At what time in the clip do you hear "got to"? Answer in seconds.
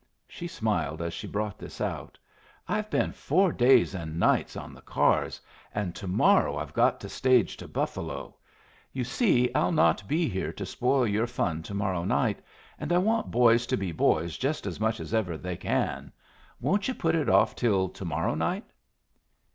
6.73-7.07